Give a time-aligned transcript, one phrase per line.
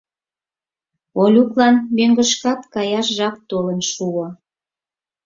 [1.21, 4.25] Олюклан мӧҥгышкат каяш жап толын шуо.